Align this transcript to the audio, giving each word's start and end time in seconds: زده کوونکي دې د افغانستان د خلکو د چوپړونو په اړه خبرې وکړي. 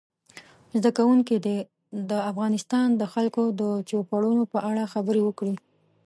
زده 0.79 0.91
کوونکي 0.97 1.35
دې 1.45 1.57
د 2.09 2.11
افغانستان 2.31 2.87
د 2.95 3.03
خلکو 3.13 3.41
د 3.61 3.63
چوپړونو 3.89 4.43
په 4.53 4.57
اړه 4.69 4.83
خبرې 4.93 5.21
وکړي. 5.25 5.55